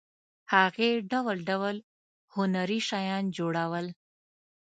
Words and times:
هغې 0.53 0.89
ډول 1.11 1.37
ډول 1.49 1.75
هنري 2.35 2.79
شیان 2.89 3.23
جوړول. 3.37 3.85